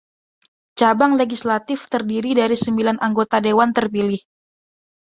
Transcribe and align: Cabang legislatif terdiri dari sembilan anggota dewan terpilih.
Cabang 0.79 1.13
legislatif 1.21 1.79
terdiri 1.93 2.31
dari 2.41 2.57
sembilan 2.63 2.97
anggota 3.07 3.37
dewan 3.45 3.69
terpilih. 3.77 4.21